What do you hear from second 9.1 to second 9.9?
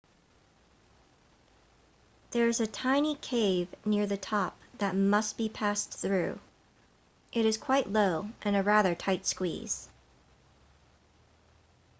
squeeze